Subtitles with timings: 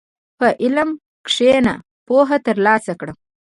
[0.39, 0.89] په علم
[1.25, 1.73] کښېنه،
[2.07, 3.13] پوهه ترلاسه کړه.